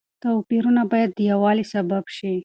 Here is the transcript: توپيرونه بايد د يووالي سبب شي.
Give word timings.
توپيرونه 0.21 0.81
بايد 0.91 1.09
د 1.15 1.19
يووالي 1.31 1.65
سبب 1.73 2.03
شي. 2.17 2.33